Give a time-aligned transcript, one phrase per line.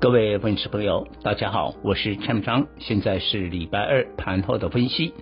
[0.00, 5.12] 各位粉丝朋友，大家好，我是蔡明彰，现在是礼拜二盘后的分析。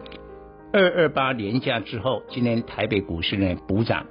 [0.70, 4.04] 二二八连假之后，今天台北股市呢补涨，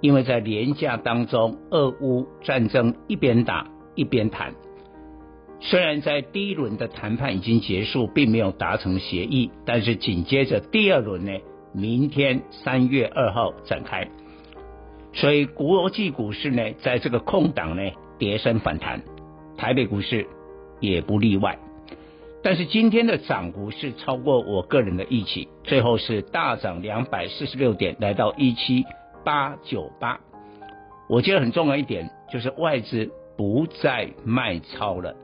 [0.00, 4.52] 因为在连假当中，俄乌战争一边打一边谈。
[5.60, 11.30] 虽然在第一轮的谈判已经结束，并没有达成协议，但是紧接着第二轮呢，
[11.72, 14.08] 明天三月二号展开。
[15.12, 19.00] 所以国际股市呢，在这个空档呢，跌升反弹，
[19.56, 20.26] 台北股市
[20.80, 21.58] 也不例外。
[22.42, 28.84] 但是今天的涨幅是超过我个人的预期，最后是大涨两百四十六点，来到一七
[29.24, 30.20] 八九八。
[31.08, 35.16] 我觉得很重要一点就是外资不再卖超了，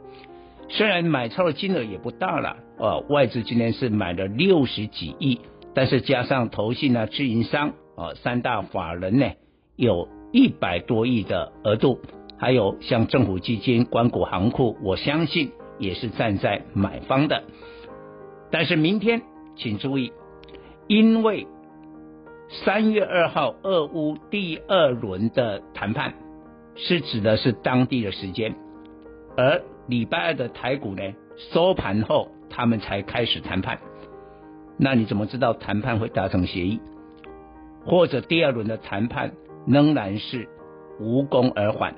[0.68, 5.40] 虽然买超的金额也不大了，呃，外资今天是买了六十几亿，
[5.74, 9.30] 但是加上投信啊、自营商啊、三大法人呢。
[9.76, 12.00] 有一百多亿的额度，
[12.40, 17.44] 还有像政府基金、关谷行库，我相信也是站在买方的。
[18.50, 19.20] 但是明天
[19.56, 20.10] 请注意，
[20.88, 21.46] 因为
[22.64, 26.14] 三月二号俄乌第二轮的谈判
[26.74, 28.54] 是指的是当地的时间，
[29.36, 31.02] 而礼拜二的台股呢，
[31.52, 33.78] 收盘后他们才开始谈判。
[34.78, 36.80] 那你怎么知道谈判会达成协议，
[37.84, 39.32] 或者第二轮的谈判？
[39.66, 40.48] 仍然是
[40.98, 41.94] 无功而返，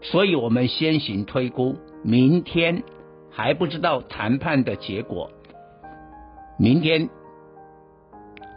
[0.00, 2.82] 所以我们先行推估，明天
[3.30, 5.30] 还不知道谈判的结果，
[6.58, 7.08] 明天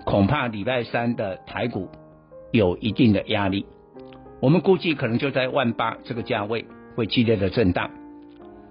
[0.05, 1.89] 恐怕礼拜三的台股
[2.51, 3.65] 有一定的压力，
[4.39, 6.65] 我们估计可能就在万八这个价位
[6.95, 7.91] 会激烈的震荡。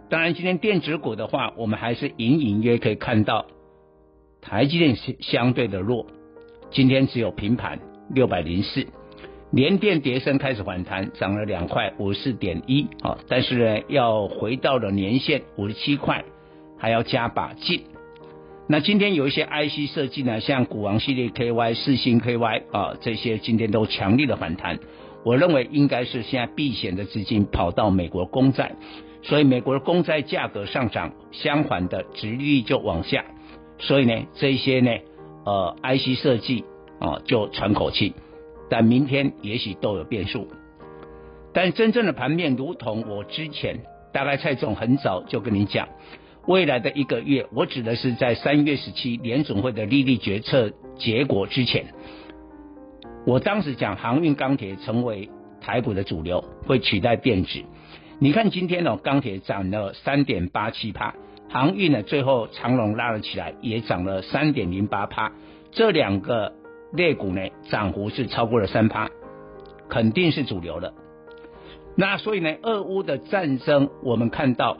[0.08, 3.46] 当然，今天电子股的话，我们还是隐隐约可以看到
[4.40, 6.06] 台积电是相对的弱，
[6.70, 7.78] 今天只有平盘
[8.08, 8.86] 六百零四。
[9.52, 16.24] 联电跌升开始反弹，涨了两块五十四点一啊，但是呢，要回到了年线五十七块，
[16.78, 17.82] 还要加把劲。
[18.68, 24.78] 那今天有一些 IC 设计呢，像股王系列 KY、四星 KY 啊，这些今天都强力的反弹。
[25.24, 28.76] 我认为应该是现在避险的资金跑到美国公债，
[29.22, 33.24] 所以美国的公债价格上涨，相反的殖利率就往下，
[33.80, 34.92] 所以呢，这些呢，
[35.44, 36.64] 呃，IC 设计
[37.00, 38.14] 啊，就喘口气。
[38.70, 40.46] 但明天也许都有变数，
[41.52, 43.80] 但真正的盘面，如同我之前
[44.12, 45.88] 大概蔡总很早就跟你讲，
[46.46, 51.86] 未来的一个月，我指的是在三月十七联总会的利率决策结果之前，
[53.26, 55.28] 我当时讲航运钢铁成为
[55.60, 57.64] 台股的主流，会取代电子。
[58.20, 61.16] 你看今天呢，钢铁涨了三点八七趴，
[61.48, 65.32] 航运呢最后长荣拉了起来，也涨了三点零八趴，
[65.72, 66.59] 这两个。
[66.92, 67.40] 肋股呢，
[67.70, 69.08] 涨幅是超过了三趴，
[69.88, 70.92] 肯定是主流的。
[71.96, 74.78] 那所以呢，俄乌的战争，我们看到，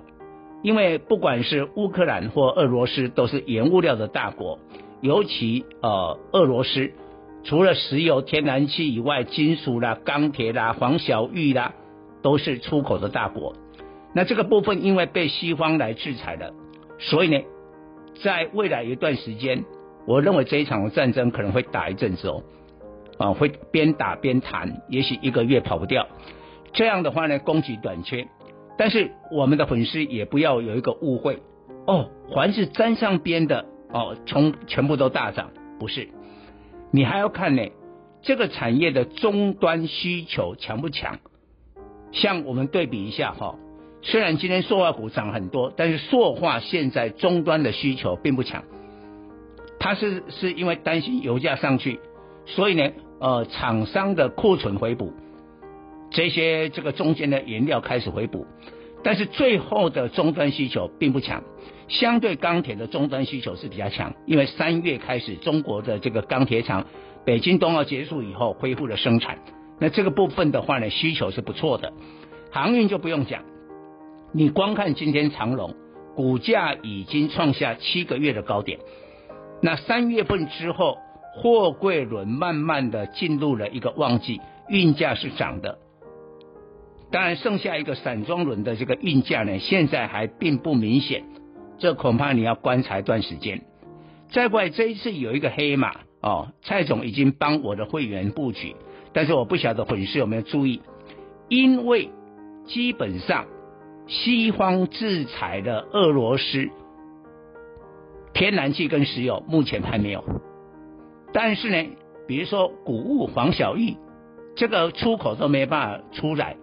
[0.62, 4.59] 因为不管是乌克兰或俄罗斯，都是原物料的大国，
[5.00, 6.93] 尤其呃，俄罗斯
[7.44, 11.75] 除了石油、天然气以外，金属啦、钢铁啦、黄小玉啦，
[12.22, 13.54] 都是出口的大国。
[14.15, 16.53] 那这个部分因为被西方来制裁了，
[16.98, 17.41] 所以呢，
[18.22, 19.65] 在未来一段时间。
[20.06, 22.42] 我认为这一场战争可能会打一阵子哦，
[23.18, 26.06] 啊，会边打边谈，也许一个月跑不掉。
[26.72, 28.26] 这样的话呢，供给短缺。
[28.78, 31.38] 但是我们的粉丝也不要有一个误会
[31.86, 36.08] 哦，凡是沾上边的哦，从全部都大涨，不是。
[36.90, 37.62] 你还要看呢，
[38.22, 41.18] 这个产业的终端需求强不强？
[42.12, 43.56] 像我们对比一下哈，
[44.02, 48.64] 虽然今天塑化股涨很多，但是塑化现在终端的需求并不强。
[49.91, 51.98] 它是是因为担心油价上去，
[52.47, 55.13] 所以呢，呃，厂商的库存回补，
[56.13, 58.47] 这些这个中间的原料开始回补，
[59.03, 61.42] 但是最后的终端需求并不强，
[61.89, 66.87] 相对钢铁的终端需求是比较强，因为三月开始中国的这个钢铁厂
[67.25, 69.39] 北京冬奥结束以后恢复了生产，
[69.81, 71.92] 那这个部分的话呢，需求是不错的，
[72.53, 73.42] 航运就不用讲，
[74.33, 75.75] 你光看今天长龙
[76.15, 78.78] 股价已经创下七个月的高点。
[79.62, 80.98] 那三月份之后，
[81.36, 85.78] 货柜轮慢慢的进入了一个旺季，运价是涨的，
[87.10, 91.24] 当然剩下一个散装轮的这个运价呢，现在还并不明显，
[91.78, 93.62] 这恐怕你要观察一段时间。
[94.30, 98.77] 再过来这一次有一个黑马哦，蔡总已经帮我的会员布局，
[99.13, 100.80] 但是我不晓得粉丝有没有注意，
[101.48, 102.10] 因为
[102.66, 103.47] 基本上
[104.06, 106.71] 西方制裁的俄罗斯
[108.41, 110.25] 天然气跟石油目前还没有，
[111.31, 111.91] 但是呢，
[112.27, 113.98] 比如说谷物黄小玉
[114.57, 116.57] 这个出口都没办法出来，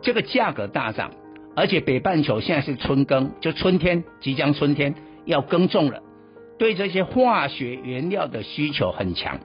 [0.00, 1.10] 这个价格大涨，
[1.54, 4.94] 而且北半球现在是春耕，就春天即将春天
[5.26, 6.02] 要耕种了。
[6.58, 9.38] 对这些化学原料的需求很强，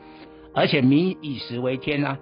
[0.55, 2.17] 而且民以食为天啊！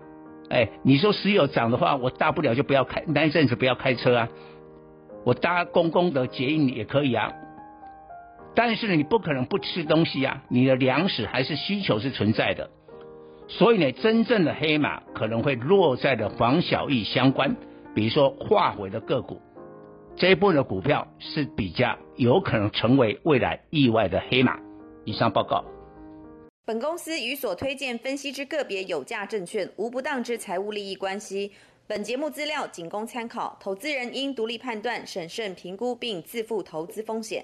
[0.50, 4.30] 哎，你说石油涨的话，我大不了就不要开那一阵子不要开车啊，
[5.24, 7.32] 我搭公共的捷运也可以啊。
[8.54, 12.70] 但是，你不可能不吃东西啊，你的粮食还是需求是存在的。
[13.48, 17.56] 所以呢，真正的黑马可能会落在了黄小玉相关，
[17.96, 19.42] 比如说化肥的个股，
[20.16, 24.60] 这一部分的股票是比较有可能成为未来意外的黑马。
[25.06, 25.64] 以上报告。
[26.66, 31.52] 本公司与所推荐分析之个别有价证券无不当之财务利益关系。
[31.88, 37.40] 本节目资料仅供参考，投资人应独立判断、审慎评估并自负投资风险。